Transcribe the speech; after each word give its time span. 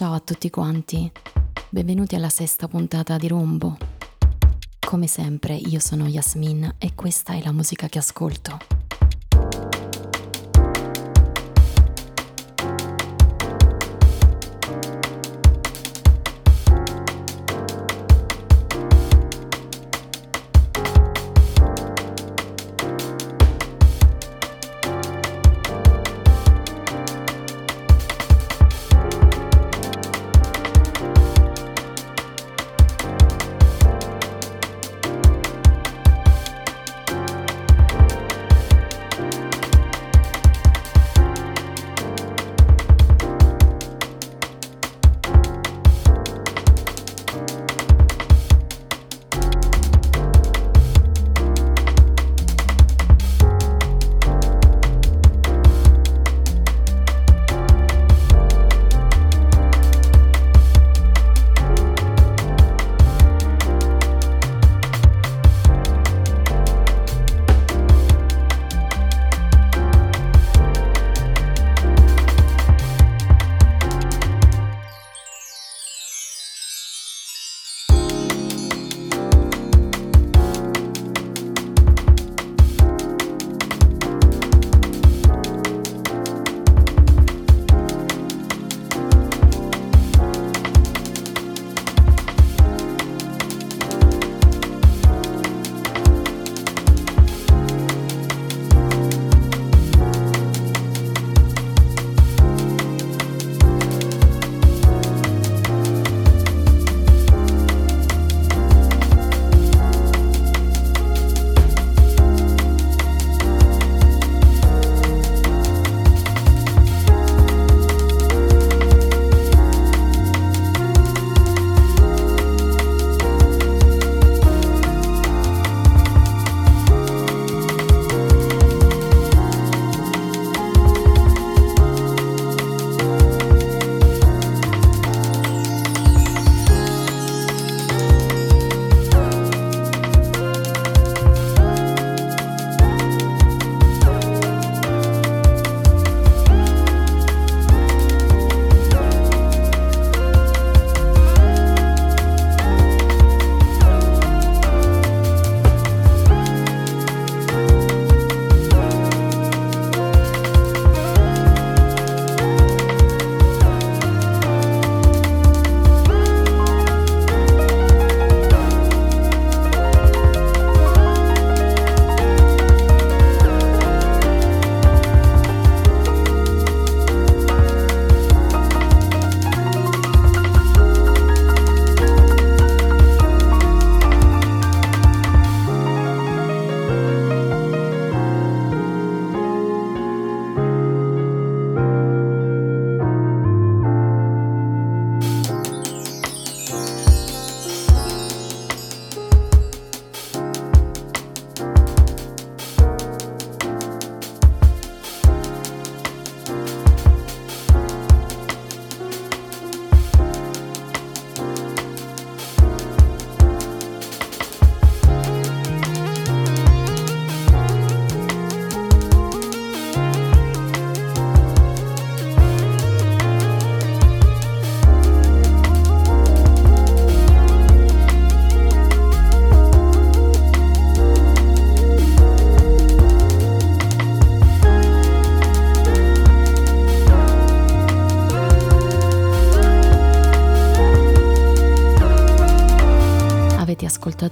Ciao 0.00 0.14
a 0.14 0.20
tutti 0.20 0.48
quanti, 0.48 1.12
benvenuti 1.68 2.14
alla 2.14 2.30
sesta 2.30 2.66
puntata 2.68 3.18
di 3.18 3.28
Rombo. 3.28 3.76
Come 4.78 5.06
sempre 5.06 5.54
io 5.54 5.78
sono 5.78 6.06
Yasmin 6.06 6.76
e 6.78 6.94
questa 6.94 7.34
è 7.34 7.42
la 7.42 7.52
musica 7.52 7.86
che 7.86 7.98
ascolto. 7.98 8.79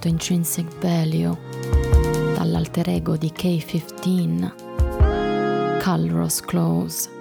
Ascoltato 0.09 0.11
Intrinsic 0.11 0.67
Value 0.81 1.37
dall'alter 2.35 2.89
ego 2.89 3.17
di 3.17 3.31
K15, 3.31 4.53
Calros 5.81 6.41
Close. 6.41 7.18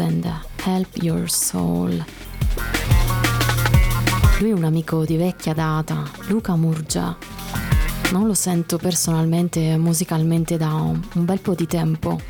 Help 0.00 1.02
Your 1.02 1.28
Soul. 1.28 2.04
Lui 4.38 4.50
è 4.50 4.52
un 4.52 4.62
amico 4.62 5.04
di 5.04 5.16
vecchia 5.16 5.54
data, 5.54 6.04
Luca 6.28 6.54
Murgia. 6.54 7.16
Non 8.12 8.28
lo 8.28 8.34
sento 8.34 8.78
personalmente 8.78 9.76
musicalmente 9.76 10.56
da 10.56 10.72
un 10.72 11.00
bel 11.12 11.40
po' 11.40 11.54
di 11.54 11.66
tempo. 11.66 12.20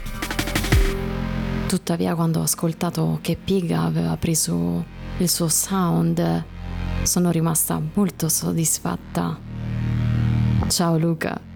Tuttavia 1.67 2.15
quando 2.15 2.41
ho 2.41 2.45
ascoltato 2.45 3.19
che 3.21 3.37
Pig 3.37 3.71
aveva 3.73 4.17
preso 4.17 4.85
il 5.19 5.29
suo 5.29 5.49
sound, 5.49 6.45
sono 7.03 7.31
rimasta 7.31 7.79
molto 7.93 8.31
soddisfatta. 8.31 9.39
Ciao 10.69 10.97
Luca. 10.97 11.48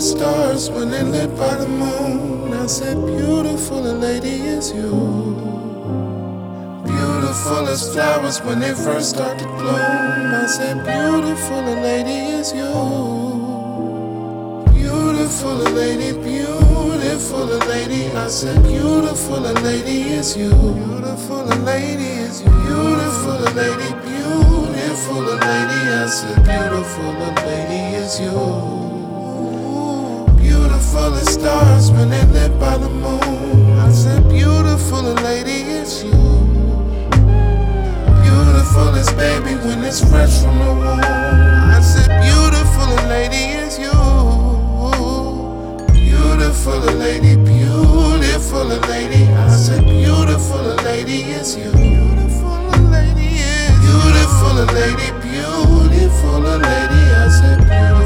Stars 0.00 0.70
when 0.70 0.90
they're 0.90 1.04
lit 1.04 1.36
by 1.36 1.54
the 1.54 1.68
moon. 1.68 2.52
I 2.52 2.66
said, 2.66 2.96
Beautiful 3.06 3.86
a 3.86 3.94
lady 3.94 4.40
is 4.56 4.72
you. 4.72 4.90
Beautiful 6.84 7.68
as 7.68 7.92
flowers 7.92 8.40
when 8.42 8.60
they 8.60 8.74
first 8.74 9.10
start 9.10 9.38
to 9.38 9.46
bloom. 9.46 10.34
I 10.34 10.46
said, 10.46 10.84
Beautiful 10.84 11.60
a 11.60 11.76
lady 11.80 12.18
is 12.38 12.52
you. 12.52 12.74
Beautiful 14.72 15.62
a 15.66 15.68
lady, 15.70 16.12
beautiful 16.12 17.52
a 17.52 17.58
lady. 17.68 18.10
I 18.12 18.28
said, 18.28 18.62
Beautiful 18.62 19.46
a 19.46 19.52
lady 19.62 20.02
is 20.18 20.36
you. 20.36 20.50
Beautiful 20.50 21.52
a 21.52 21.56
lady 21.62 22.10
is 22.26 22.42
you. 22.42 22.50
Beautiful 22.50 23.38
a 23.46 23.50
lady, 23.54 23.90
beautiful 24.06 25.22
a 25.22 25.36
lady. 25.48 25.80
I 26.02 26.06
said, 26.08 26.42
Beautiful 26.44 27.10
a 27.10 27.30
lady 27.46 27.96
is 27.96 28.20
you 28.20 28.83
full 30.94 31.12
of 31.12 31.28
stars 31.28 31.90
when 31.90 32.08
they 32.08 32.24
lit 32.36 32.52
by 32.60 32.76
the 32.78 32.88
moon. 32.88 33.78
I 33.86 33.90
said, 33.90 34.22
Beautiful 34.28 35.02
lady, 35.26 35.58
it's 35.78 36.04
you. 36.04 36.22
Beautiful 38.22 38.88
as 39.00 39.10
baby 39.14 39.54
when 39.64 39.82
it's 39.82 40.00
fresh 40.08 40.34
from 40.42 40.56
the 40.62 40.72
womb. 40.80 41.00
I 41.76 41.80
said, 41.80 42.08
Beautiful 42.26 42.90
lady, 43.14 43.42
it's 43.62 43.76
you. 43.84 43.96
Beautiful 45.92 46.78
lady, 47.04 47.34
beautiful 47.52 48.64
lady. 48.92 49.24
I 49.34 49.56
said, 49.64 49.82
Beautiful 49.84 50.64
lady, 50.86 51.18
it's 51.38 51.56
you. 51.56 51.72
Beautiful 51.72 52.58
lady, 52.94 53.30
is 53.50 53.74
beautiful 53.82 54.54
lady, 54.78 55.08
beautiful 55.26 56.38
lady. 56.68 57.02
I 57.22 57.26
said, 57.38 57.58
Beautiful 57.66 58.03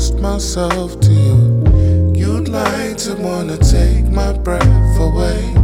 introduced 0.00 0.22
myself 0.22 0.98
to 1.00 1.12
you, 1.12 2.14
you'd 2.14 2.48
like 2.48 2.96
to 2.96 3.14
wanna 3.16 3.58
take 3.58 4.06
my 4.06 4.32
breath 4.32 4.98
away. 4.98 5.54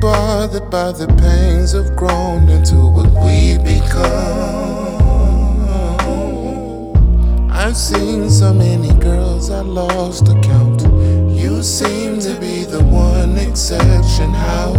bothered 0.00 0.70
by 0.70 0.92
the 0.92 1.08
pains 1.20 1.74
of 1.74 1.96
grown 1.96 2.48
into 2.48 2.76
what 2.76 3.10
we 3.24 3.58
become. 3.58 3.98
I've 7.50 7.76
seen 7.76 8.30
so 8.30 8.54
many 8.54 8.94
girls 9.00 9.50
I 9.50 9.62
lost 9.62 10.26
the 10.26 10.38
count. 10.40 10.82
You 11.36 11.64
seem 11.64 12.20
to 12.20 12.38
be 12.38 12.62
the 12.64 12.84
one 12.84 13.36
exception. 13.38 14.32
How 14.32 14.72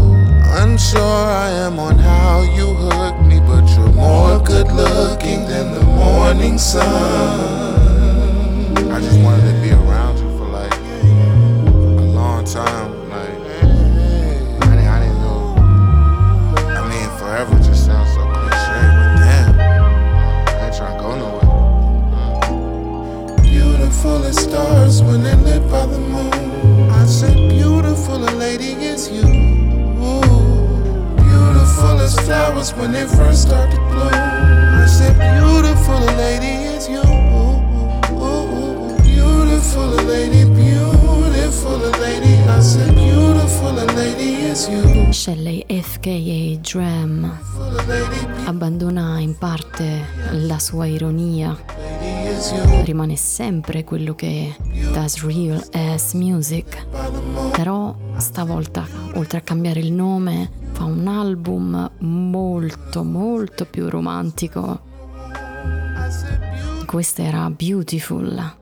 unsure 0.61 1.25
I 1.45 1.49
am 1.67 1.79
on 1.79 1.97
how 1.99 2.43
you 2.55 2.73
hurt 2.75 3.19
me, 3.27 3.41
but 3.41 3.67
you're 3.75 3.91
more 3.91 4.39
good 4.39 4.71
looking 4.71 5.45
than 5.47 5.73
the 5.73 5.83
morning 5.83 6.57
sun. 6.57 7.68
I 8.91 8.99
just 8.99 9.19
wanted 9.21 9.45
to 9.53 9.61
be 9.61 9.71
around 9.71 10.17
you 10.17 10.29
for 10.37 10.45
like 10.45 10.73
a 10.73 12.03
long 12.11 12.43
time. 12.43 13.09
Like, 13.09 13.29
I 13.29 13.61
didn't, 13.61 14.87
I 14.87 14.99
didn't 14.99 15.21
know. 15.21 15.55
I 16.57 16.81
mean, 16.89 17.09
forever 17.19 17.55
just 17.59 17.85
sounds 17.85 18.11
so 18.15 18.21
cliche, 18.25 18.81
but 18.97 19.15
damn, 19.21 19.59
I 19.59 20.65
ain't 20.65 20.75
trying 20.75 20.97
to 20.97 21.03
go 21.03 21.09
nowhere. 21.15 21.49
Beautiful 23.43 24.23
as 24.23 24.37
stars 24.37 25.03
when 25.03 25.21
they're 25.23 25.35
lit 25.37 25.61
by 25.69 25.85
the 25.85 25.99
moon. 25.99 26.89
I 26.89 27.05
said, 27.05 27.35
beautiful 27.49 28.17
a 28.27 28.31
lady 28.31 28.73
is 28.73 29.07
you. 29.11 29.21
Beautiful 31.15 31.99
as 32.01 32.15
flowers 32.25 32.73
when 32.73 32.91
they 32.91 33.05
first 33.05 33.43
start 33.43 33.69
to 33.71 33.77
bloom. 33.77 34.13
I 34.13 34.85
said, 34.87 35.15
beautiful 35.15 35.97
a 35.97 36.11
lady 36.17 36.58
lady, 40.09 40.43
beautiful 40.45 41.77
lady. 41.99 42.35
I 42.49 42.61
said, 42.61 42.93
beautiful 42.95 43.73
lady 43.95 44.49
is 44.49 44.67
you. 44.67 45.13
Shelley 45.13 45.63
FKA 45.67 46.59
Dram 46.61 47.39
abbandona 48.45 49.19
in 49.19 49.37
parte 49.37 50.05
la 50.31 50.57
sua 50.57 50.87
ironia, 50.87 51.55
rimane 52.83 53.15
sempre 53.15 53.83
quello 53.83 54.15
che 54.15 54.55
does 54.91 55.23
real 55.23 55.63
ass 55.71 56.13
music, 56.13 56.85
però 57.51 57.95
stavolta 58.17 58.87
oltre 59.13 59.37
a 59.37 59.41
cambiare 59.41 59.79
il 59.79 59.91
nome 59.91 60.49
fa 60.71 60.85
un 60.85 61.07
album 61.07 61.91
molto 61.99 63.03
molto 63.03 63.65
più 63.65 63.87
romantico. 63.87 64.87
Questa 66.85 67.21
era 67.21 67.49
Beautiful. 67.51 68.58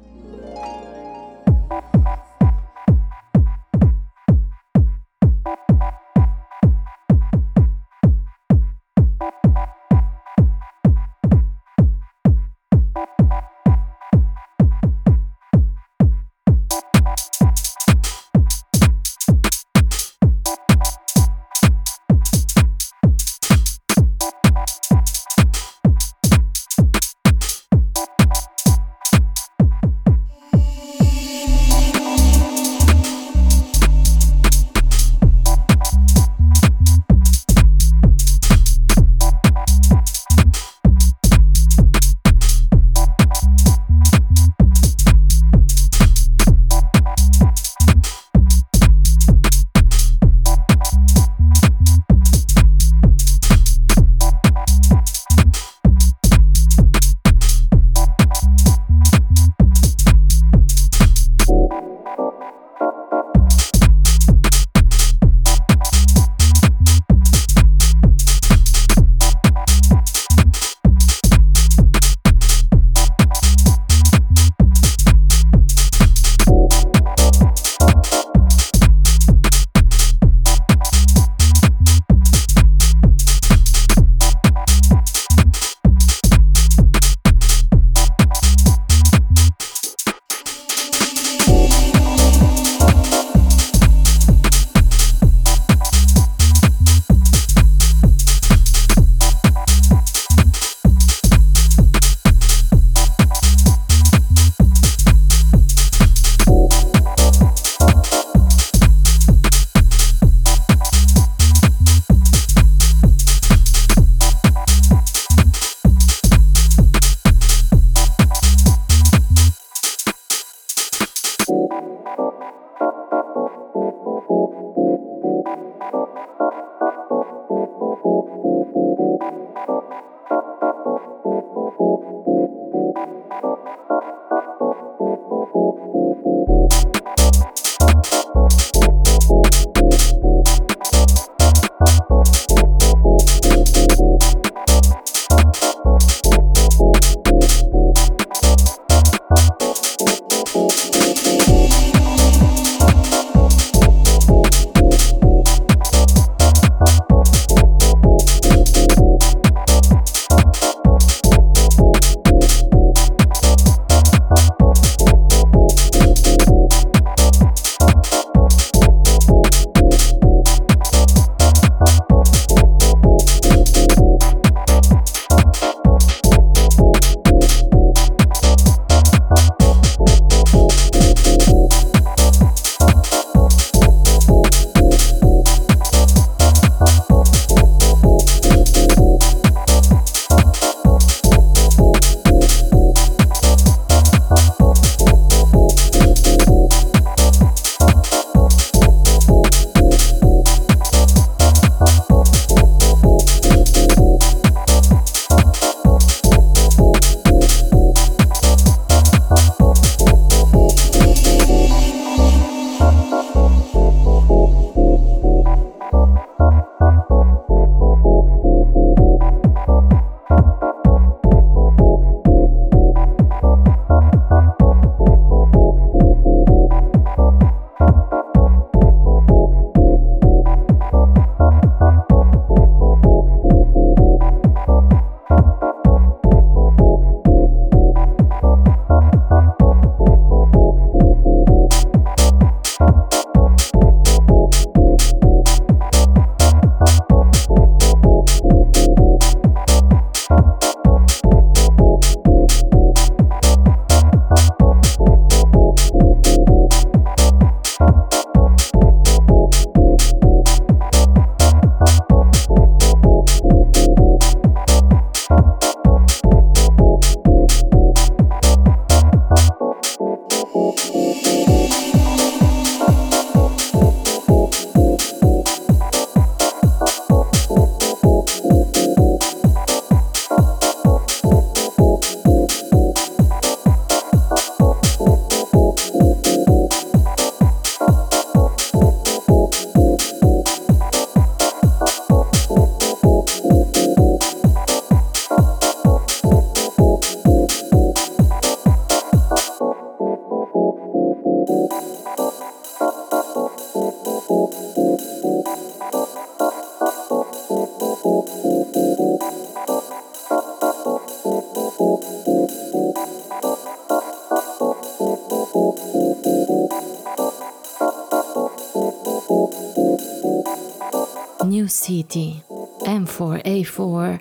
City, 321.87 322.43
M4A4 322.83 324.19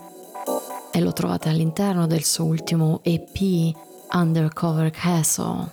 e 0.93 1.01
lo 1.01 1.13
trovate 1.13 1.49
all'interno 1.49 2.07
del 2.07 2.23
suo 2.23 2.45
ultimo 2.45 3.01
EP 3.03 3.75
Undercover 4.13 4.93
Castle. 4.93 5.73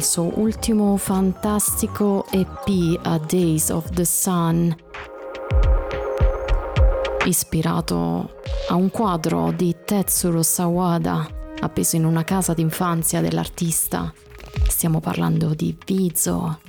Dal 0.00 0.08
suo 0.08 0.38
ultimo 0.40 0.96
fantastico 0.96 2.24
EP 2.30 2.98
A 3.02 3.18
Days 3.18 3.68
of 3.68 3.90
the 3.90 4.06
Sun, 4.06 4.74
ispirato 7.26 8.30
a 8.70 8.76
un 8.76 8.90
quadro 8.90 9.52
di 9.52 9.76
Tetsuro 9.84 10.42
Sawada 10.42 11.28
appeso 11.60 11.96
in 11.96 12.06
una 12.06 12.24
casa 12.24 12.54
d'infanzia 12.54 13.20
dell'artista. 13.20 14.10
Stiamo 14.68 15.00
parlando 15.00 15.52
di 15.52 15.76
Vizo 15.84 16.60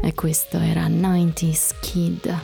e 0.00 0.14
questo 0.14 0.58
era 0.58 0.86
90s 0.86 1.74
Kid. 1.80 2.39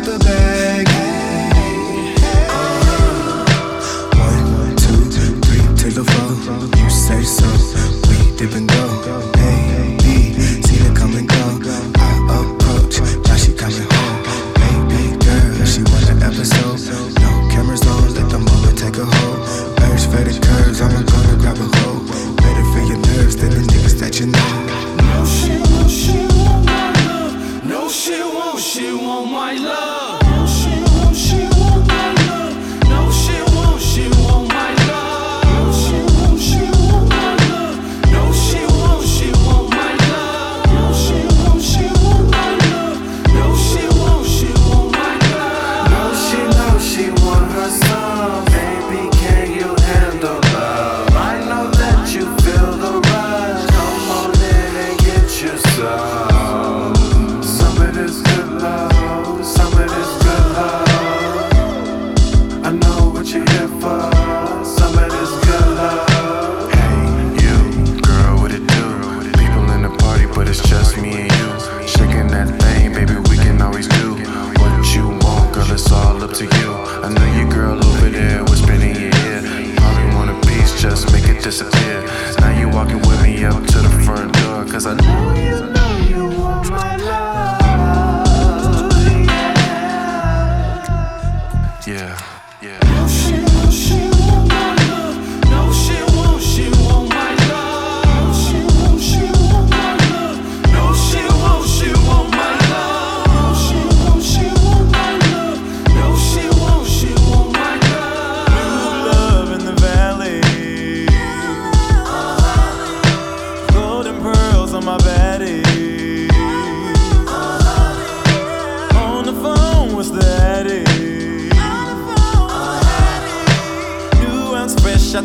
out 0.00 0.06
the 0.06 0.24
bed. 0.24 0.49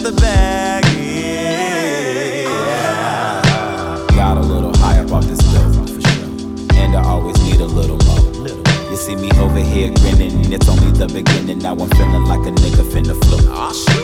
the 0.06 0.12
bag. 0.22 0.86
Yeah. 0.86 1.82
Got 4.10 4.38
a 4.38 4.42
little 4.42 4.72
high 4.78 5.00
up 5.00 5.12
off 5.12 5.26
this 5.26 5.42
bill, 5.52 5.74
for 5.74 6.00
sure. 6.00 6.30
And 6.76 6.96
I 6.96 7.04
always 7.04 7.36
need 7.42 7.60
a 7.60 7.66
little 7.66 7.98
more. 8.06 8.22
You 8.92 8.98
see 8.98 9.16
me 9.16 9.32
over 9.40 9.58
here 9.58 9.92
grinning, 9.96 10.46
and 10.46 10.54
it's 10.54 10.70
only 10.70 10.92
the 10.92 11.08
beginning. 11.08 11.58
Now 11.58 11.72
I'm 11.72 11.90
feeling 11.90 12.26
like 12.26 12.46
a 12.46 12.52
nigga 12.52 12.86
finna 12.94 13.16
flip. 13.26 13.46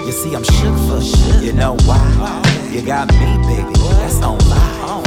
You 0.08 0.12
see, 0.12 0.36
I'm 0.36 0.44
shook 0.44 0.76
for 0.90 1.02
sure. 1.02 1.40
You 1.40 1.54
know 1.54 1.78
why? 1.86 2.02
You 2.72 2.82
got 2.82 3.14
me, 3.14 3.38
baby. 3.46 3.74
That's 4.02 4.22
on 4.24 4.40
live. 4.50 5.06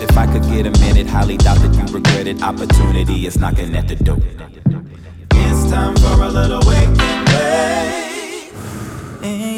If 0.00 0.16
I 0.16 0.26
could 0.26 0.44
get 0.44 0.64
a 0.66 0.70
minute, 0.80 1.06
highly 1.06 1.36
doubt 1.36 1.58
that 1.58 1.74
you 1.76 1.84
regretted. 1.94 2.40
Opportunity 2.42 3.26
is 3.26 3.38
knocking 3.38 3.76
at 3.76 3.88
the 3.88 3.96
door. 3.96 4.22
It's 5.32 5.70
time 5.70 5.94
for 5.96 6.22
a 6.22 6.28
little 6.30 6.60
wake 6.66 6.98
and. 6.98 7.99
in 9.22 9.50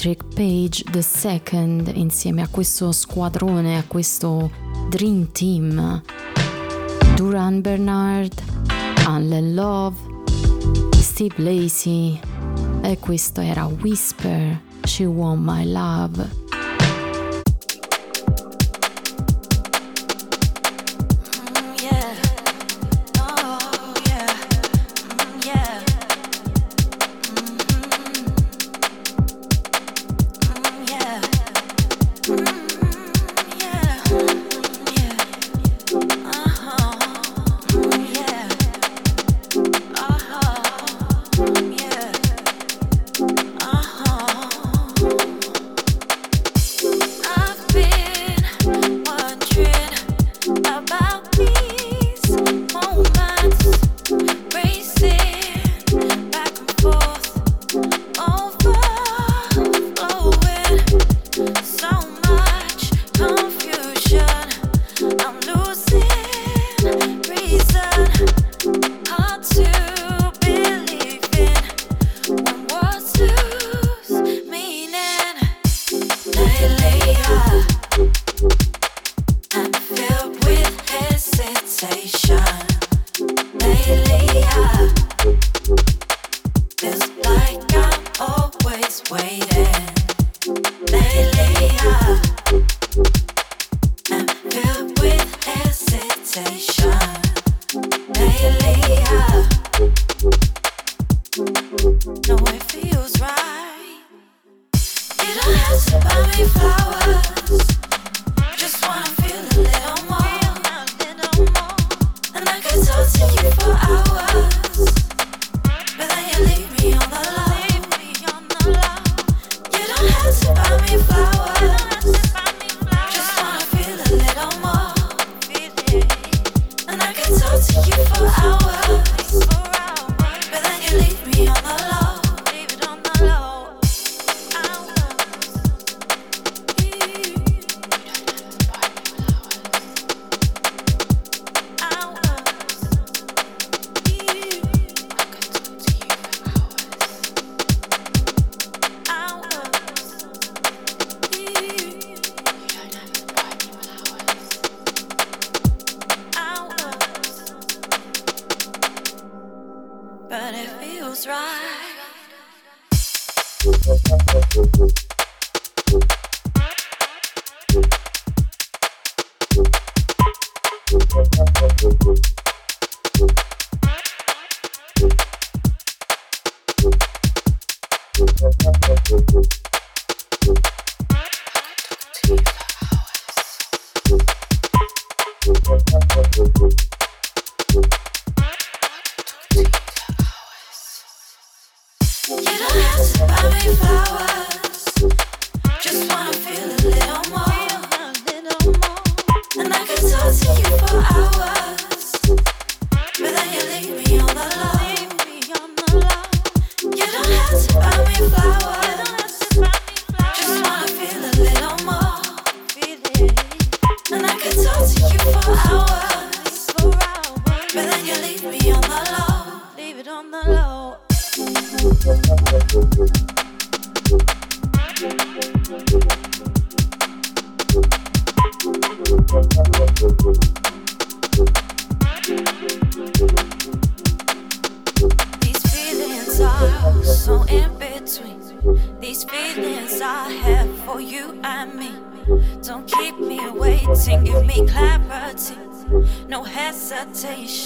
Patrick 0.00 0.24
Page 0.34 0.84
II 0.94 1.92
insieme 2.00 2.40
a 2.40 2.48
questo 2.48 2.90
squadrone, 2.90 3.76
a 3.76 3.84
questo 3.86 4.50
Dream 4.88 5.30
Team. 5.30 6.02
Duran 7.14 7.60
Bernard, 7.60 8.49
Unlearn 9.06 9.54
Love, 9.54 9.96
Steve 11.00 11.34
Lacey. 11.36 12.20
E 12.82 12.98
questo 12.98 13.40
era 13.40 13.66
Whisper, 13.66 14.60
She 14.84 15.04
Want 15.04 15.42
My 15.44 15.64
Love. 15.64 16.39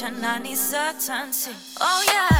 illusion, 0.04 0.24
I 0.24 0.38
need 0.38 0.56
certainty. 0.56 1.52
Oh 1.80 2.04
yeah. 2.06 2.33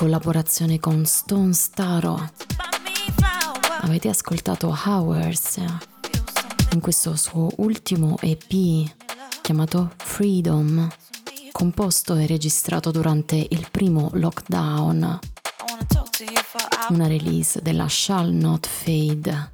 Collaborazione 0.00 0.80
con 0.80 1.04
Stone 1.04 1.52
Staro. 1.52 2.32
Avete 3.82 4.08
ascoltato 4.08 4.74
Hours 4.86 5.62
in 6.72 6.80
questo 6.80 7.14
suo 7.16 7.50
ultimo 7.56 8.16
EP 8.22 8.90
chiamato 9.42 9.92
Freedom, 9.98 10.88
composto 11.52 12.16
e 12.16 12.26
registrato 12.26 12.90
durante 12.90 13.46
il 13.50 13.68
primo 13.70 14.08
lockdown, 14.14 15.18
una 16.88 17.06
release 17.06 17.60
della 17.60 17.86
Shall 17.86 18.32
Not 18.32 18.66
Fade. 18.66 19.50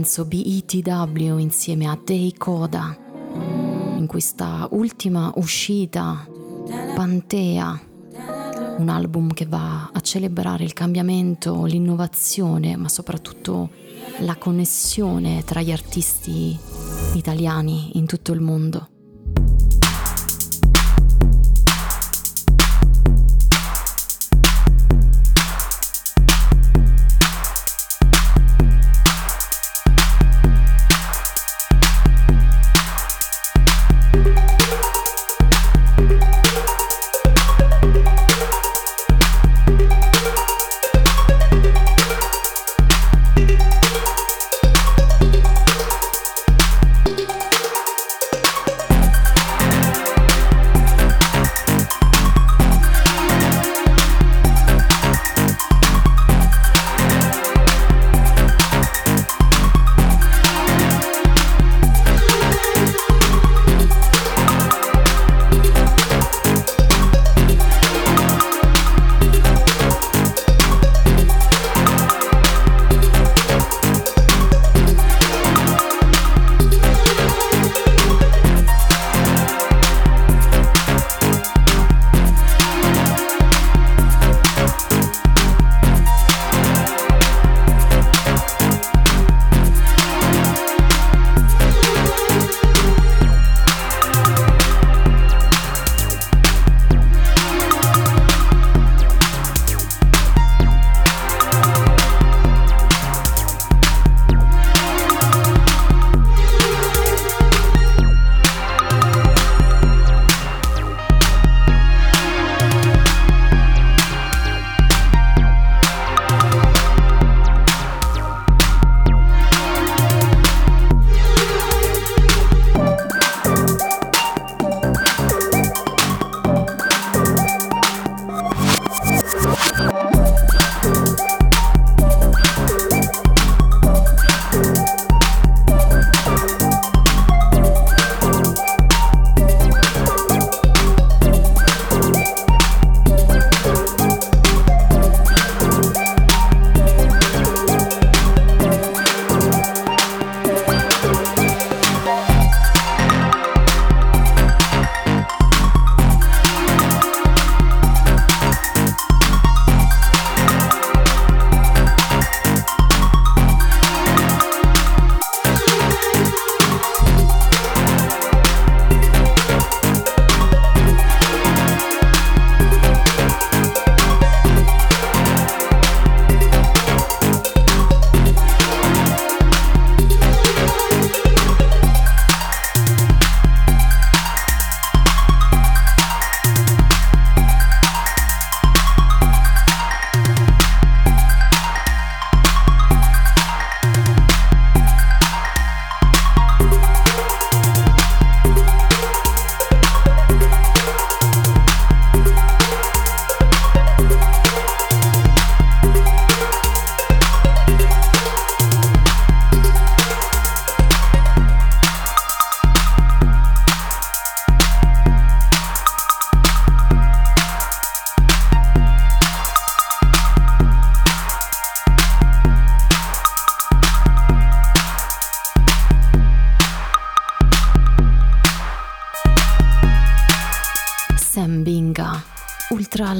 Lorenzo 0.00 0.24
BETW 0.24 1.38
insieme 1.40 1.86
a 1.86 1.98
Dei 2.02 2.32
Coda 2.32 2.96
in 3.98 4.06
questa 4.06 4.66
ultima 4.70 5.30
uscita 5.34 6.26
Pantea 6.94 7.78
un 8.78 8.88
album 8.88 9.34
che 9.34 9.44
va 9.44 9.90
a 9.92 10.00
celebrare 10.00 10.64
il 10.64 10.72
cambiamento, 10.72 11.66
l'innovazione, 11.66 12.76
ma 12.76 12.88
soprattutto 12.88 13.68
la 14.20 14.36
connessione 14.36 15.44
tra 15.44 15.60
gli 15.60 15.70
artisti 15.70 16.58
italiani 17.12 17.98
in 17.98 18.06
tutto 18.06 18.32
il 18.32 18.40
mondo. 18.40 18.89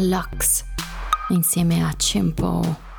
Lux 0.01 0.65
insieme 1.31 1.83
a 1.83 1.93
Cimpo. 1.99 2.90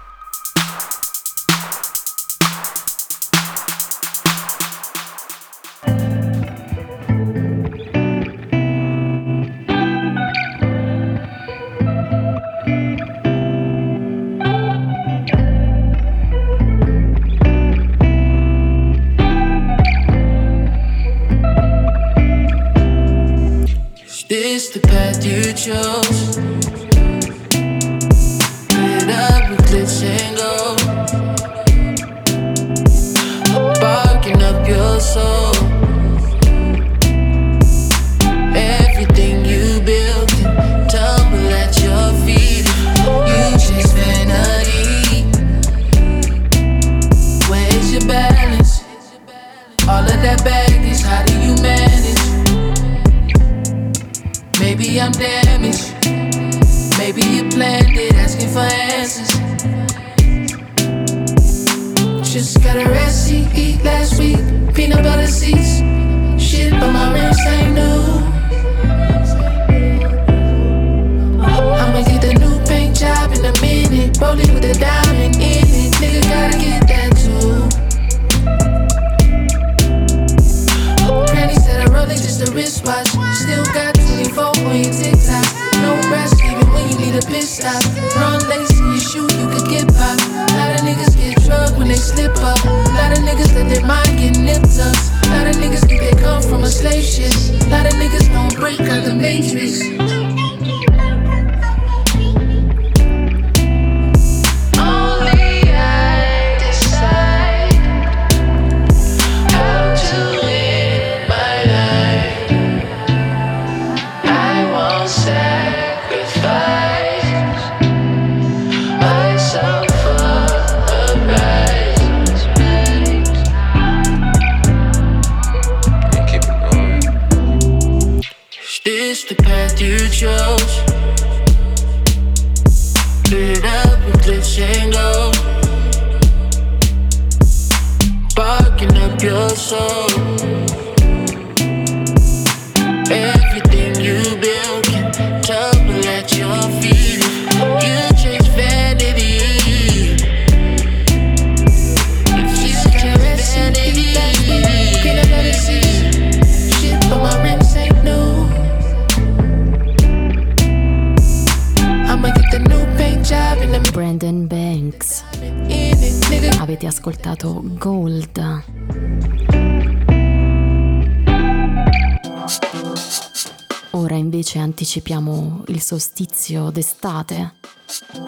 Solstizio 175.91 176.69
d'estate 176.69 177.55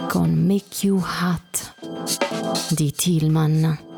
con 0.10 0.34
Make 0.34 0.86
You 0.86 1.02
Hot 1.02 1.76
di 2.72 2.92
Tillman. 2.92 3.93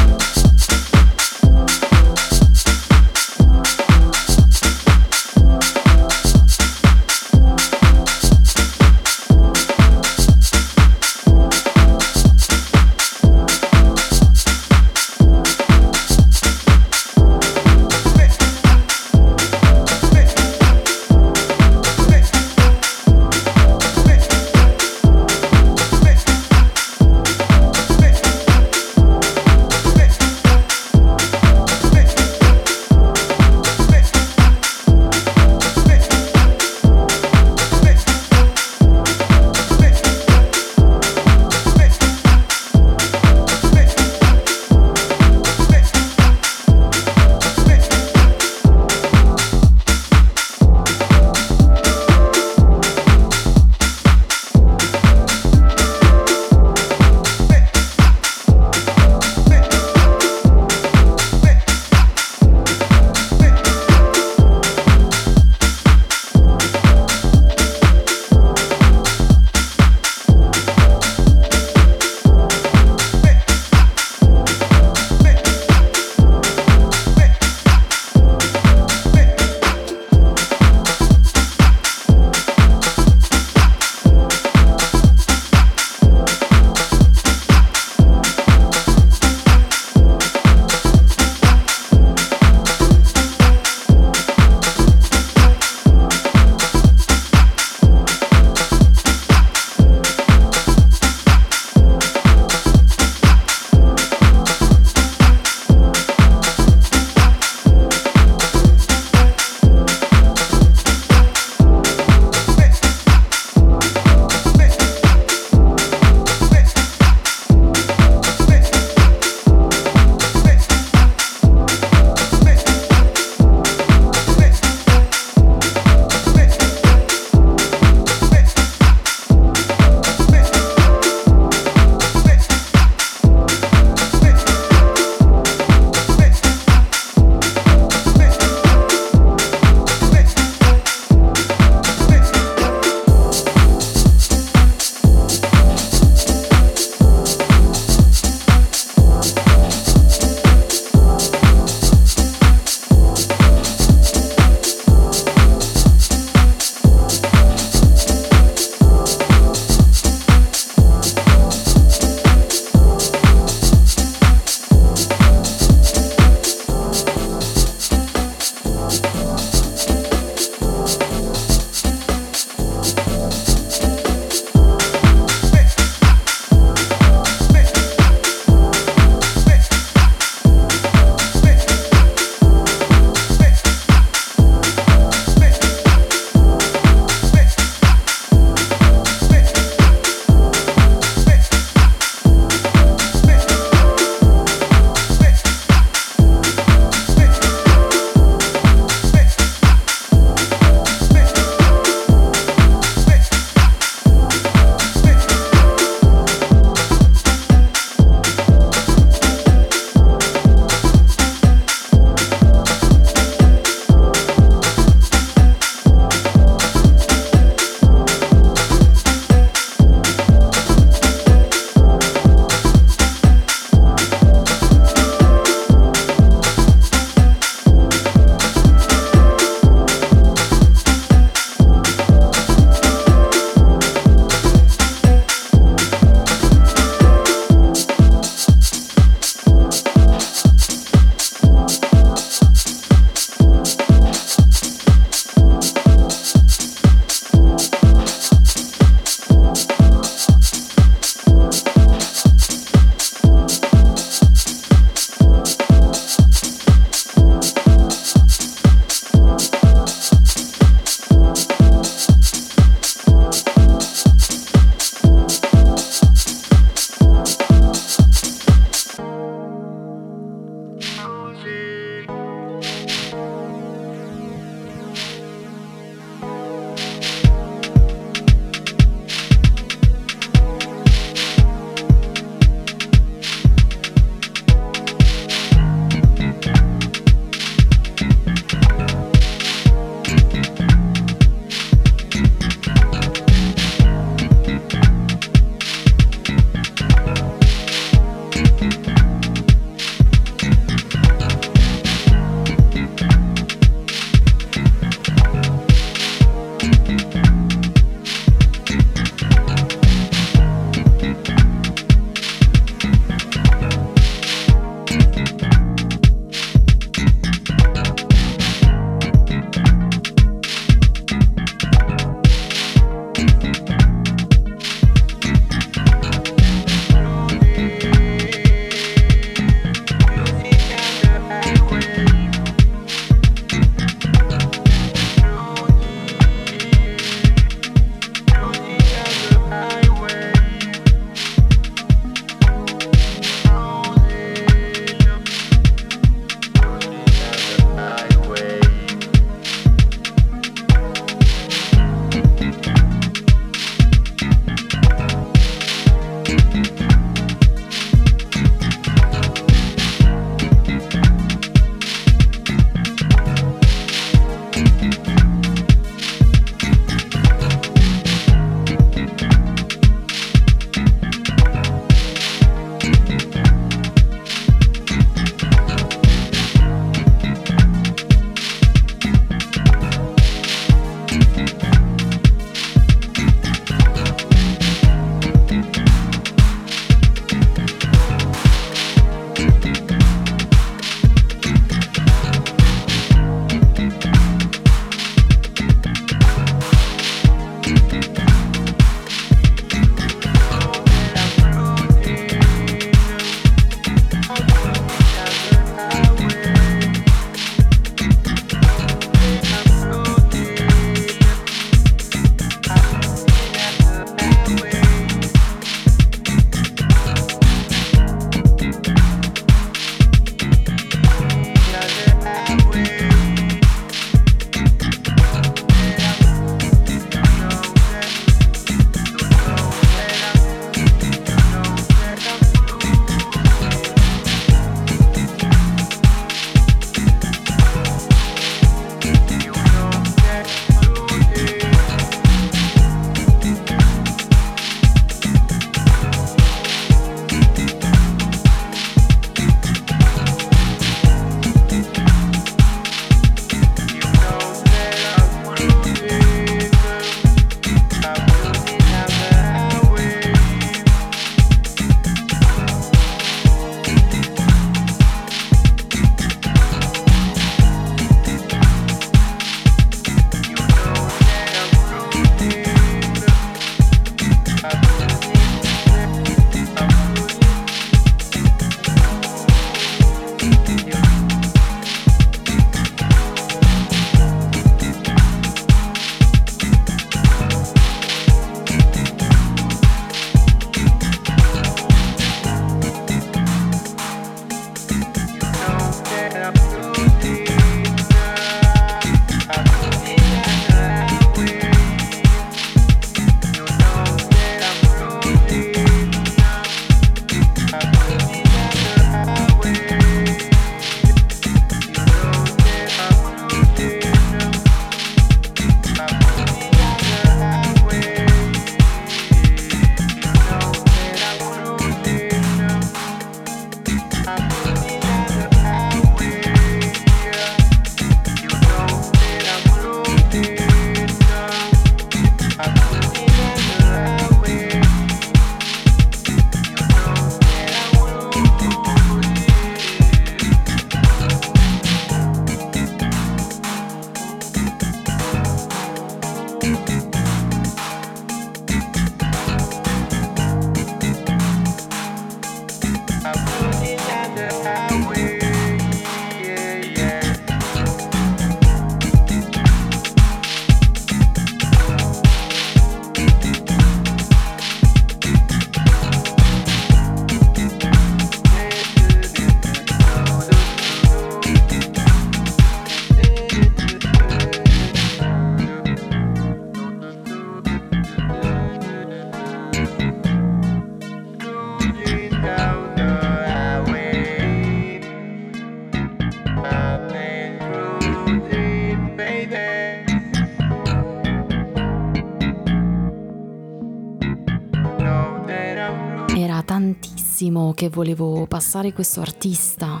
Che 597.72 597.88
volevo 597.88 598.46
passare 598.46 598.92
questo 598.92 599.20
artista. 599.20 600.00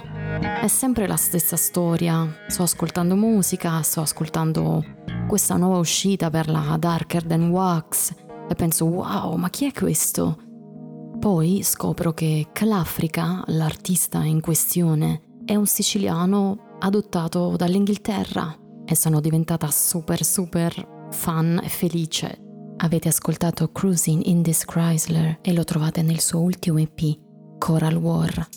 È 0.60 0.68
sempre 0.68 1.06
la 1.06 1.16
stessa 1.16 1.56
storia. 1.56 2.26
Sto 2.48 2.62
ascoltando 2.62 3.16
musica, 3.16 3.82
sto 3.82 4.00
ascoltando 4.00 4.84
questa 5.28 5.56
nuova 5.56 5.78
uscita 5.78 6.30
per 6.30 6.48
la 6.48 6.76
Darker 6.78 7.24
Than 7.24 7.50
Wax 7.50 8.12
e 8.48 8.54
penso 8.54 8.86
wow, 8.86 9.34
ma 9.36 9.48
chi 9.48 9.66
è 9.66 9.72
questo? 9.72 10.36
Poi 11.18 11.62
scopro 11.62 12.12
che 12.12 12.48
Calafrica, 12.52 13.42
l'artista 13.46 14.24
in 14.24 14.40
questione, 14.40 15.22
è 15.44 15.54
un 15.54 15.66
siciliano 15.66 16.76
adottato 16.80 17.56
dall'Inghilterra 17.56 18.54
e 18.84 18.96
sono 18.96 19.20
diventata 19.20 19.70
super 19.70 20.24
super 20.24 21.08
fan 21.10 21.60
e 21.62 21.68
felice. 21.68 22.38
Avete 22.78 23.08
ascoltato 23.08 23.70
Cruising 23.70 24.24
in 24.26 24.42
this 24.42 24.64
Chrysler 24.64 25.38
e 25.40 25.52
lo 25.52 25.62
trovate 25.62 26.02
nel 26.02 26.20
suo 26.20 26.40
ultimo 26.40 26.78
EP, 26.78 27.16
Coral 27.62 28.02
War. 28.02 28.48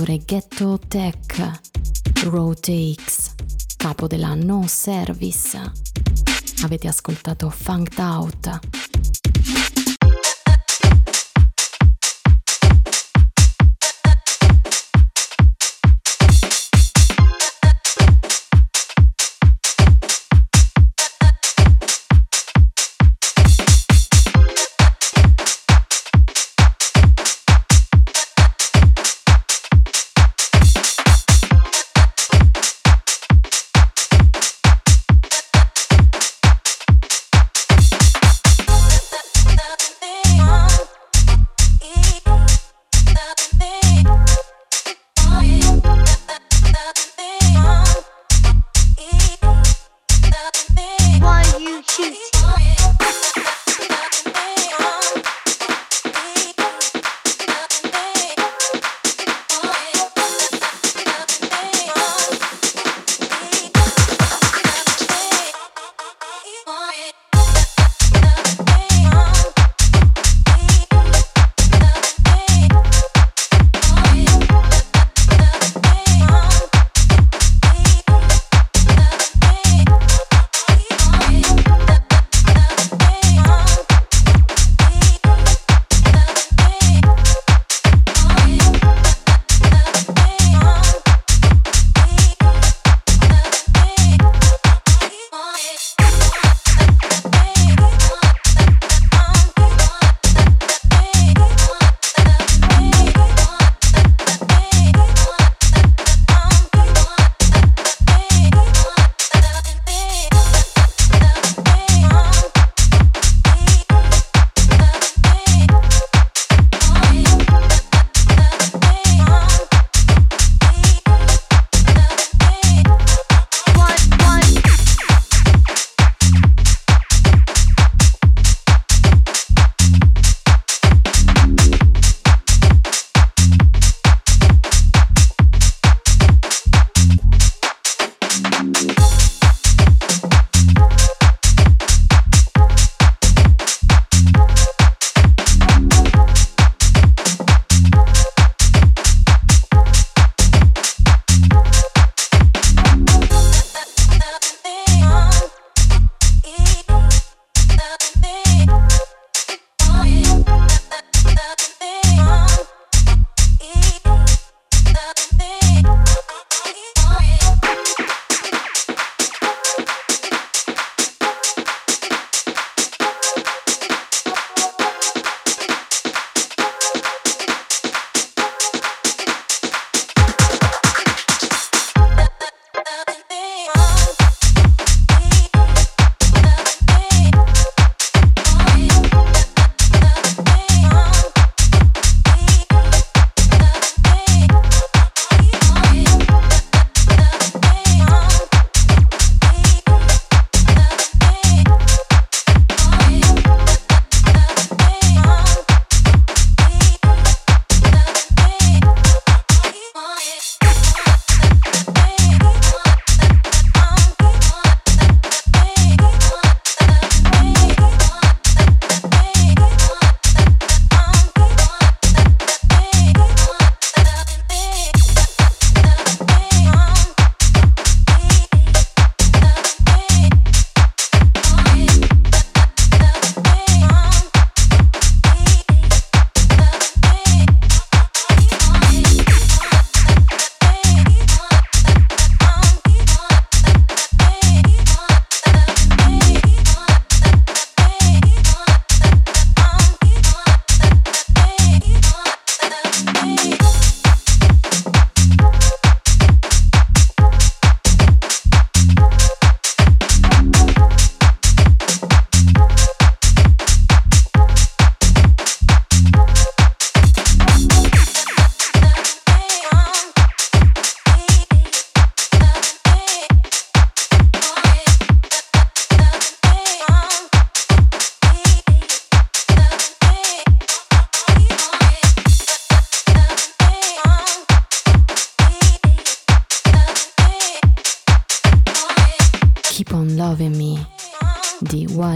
Produttore 0.00 0.18
Ghetto 0.24 0.78
Tech, 0.78 1.60
Raw 2.24 2.52
Takes, 2.54 3.34
capo 3.76 4.06
della 4.06 4.34
No 4.34 4.64
Service. 4.66 5.58
Avete 6.62 6.88
ascoltato 6.88 7.50
Funked 7.50 7.98
Out, 7.98 8.58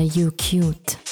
Are 0.05 0.07
you 0.07 0.33
Cute. 0.33 1.04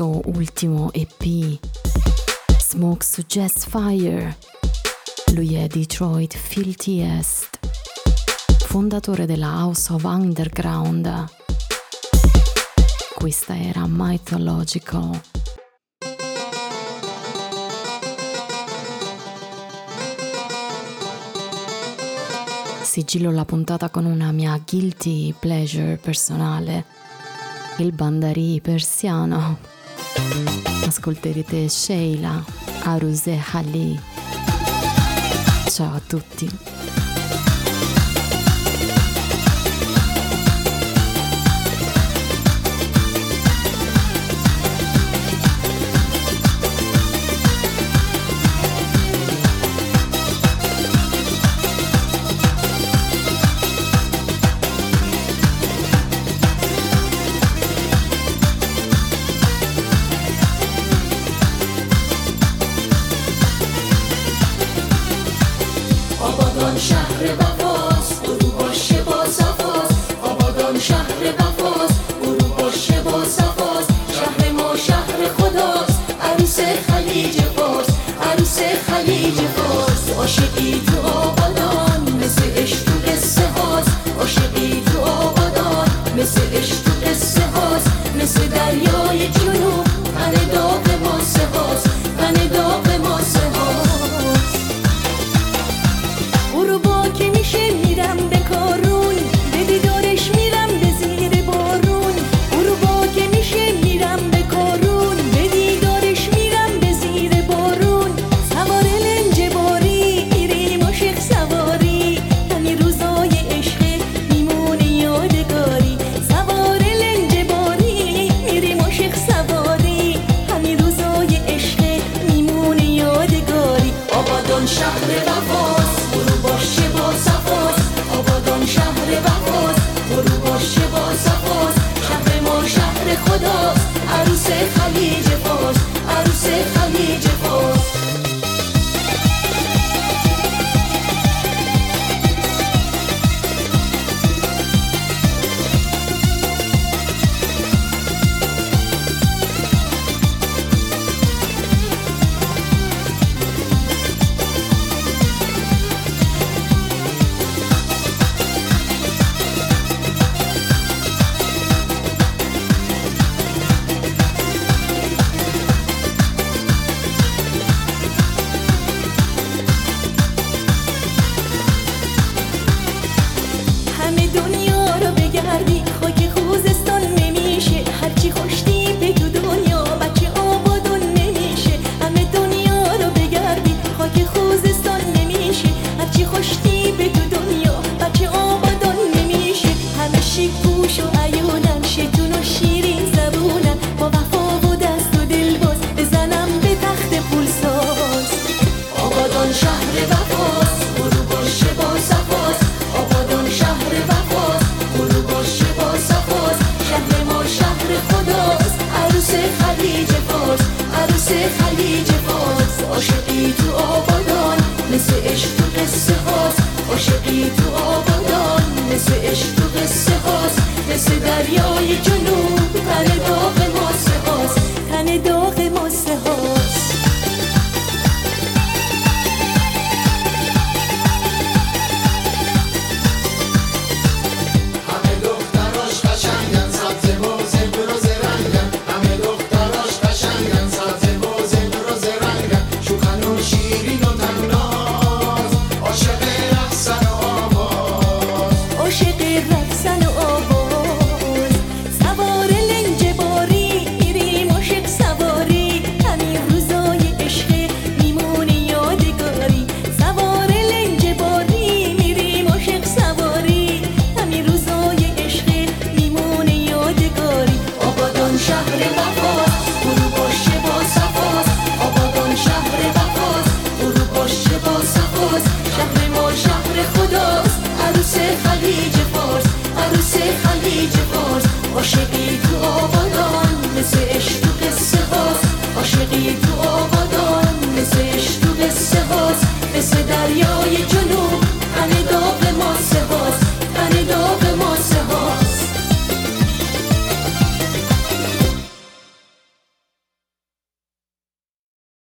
Suo 0.00 0.22
ultimo 0.32 0.90
EP, 0.94 1.58
Smoke 2.58 3.04
Suggests 3.04 3.66
Fire. 3.66 4.34
Lui 5.34 5.56
è 5.56 5.66
Detroit 5.66 6.34
Filthy 6.34 7.02
Est, 7.02 7.58
fondatore 8.64 9.26
della 9.26 9.48
House 9.48 9.92
of 9.92 10.04
Underground. 10.04 11.26
Questa 13.14 13.54
era 13.58 13.84
Mythological. 13.86 15.20
Sigillo 22.80 23.30
la 23.30 23.44
puntata 23.44 23.90
con 23.90 24.06
una 24.06 24.32
mia 24.32 24.58
guilty 24.66 25.34
pleasure 25.38 25.98
personale, 25.98 26.86
il 27.76 27.92
bandari 27.92 28.62
persiano 28.62 29.69
ascolterete 30.86 31.68
Sheila 31.68 32.44
Aruse 32.84 33.40
Ali. 33.52 33.98
Ciao 35.68 35.94
a 35.94 36.00
tutti. 36.06 36.79